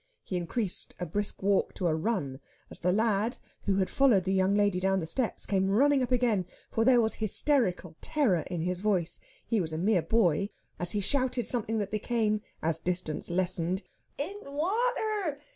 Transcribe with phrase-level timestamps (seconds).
[0.23, 2.39] He increased a brisk walk to a run
[2.71, 6.11] as the lad, who had followed the young lady down the steps, came running up
[6.11, 10.93] again; for there was hysterical terror in his voice he was a mere boy as
[10.93, 13.83] he shouted something that became, as distance lessened,
[14.17, 15.39] "In t' wa ater!